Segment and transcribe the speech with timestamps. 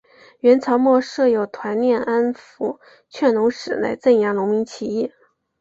[0.39, 5.11] 元朝末设有团练安辅劝农使来镇压农民起义。